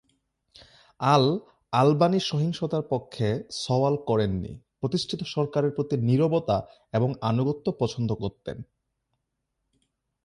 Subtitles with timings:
[0.99, 3.27] আল-আলবানী সহিংসতার পক্ষে
[3.51, 6.57] সওয়াল করেননি, প্রতিষ্ঠিত সরকারের প্রতি নীরবতা
[6.93, 8.57] এবং আনুগত্য পছন্দ করতেন।